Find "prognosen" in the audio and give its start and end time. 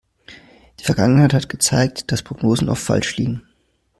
2.23-2.69